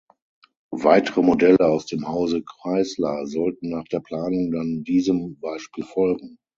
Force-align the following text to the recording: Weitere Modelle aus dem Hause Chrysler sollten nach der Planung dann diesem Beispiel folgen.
Weitere 0.73 1.21
Modelle 1.21 1.59
aus 1.59 1.85
dem 1.85 2.07
Hause 2.07 2.41
Chrysler 2.43 3.27
sollten 3.27 3.69
nach 3.69 3.83
der 3.87 3.99
Planung 3.99 4.51
dann 4.51 4.83
diesem 4.83 5.39
Beispiel 5.39 5.83
folgen. 5.83 6.39